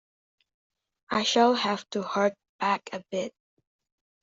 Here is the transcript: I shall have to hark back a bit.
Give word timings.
I 1.11 1.21
shall 1.21 1.53
have 1.53 1.87
to 1.91 2.01
hark 2.01 2.33
back 2.59 2.89
a 2.91 3.03
bit. 3.11 3.33